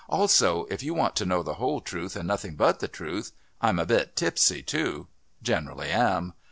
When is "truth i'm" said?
2.87-3.77